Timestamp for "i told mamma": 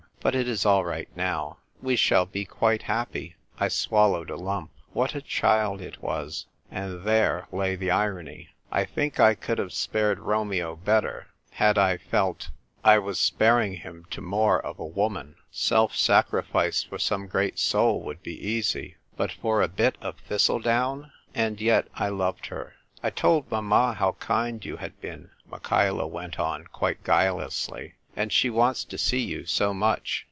23.01-23.93